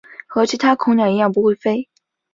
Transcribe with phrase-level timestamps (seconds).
[0.25, 1.87] 和其他恐鸟一样不会飞。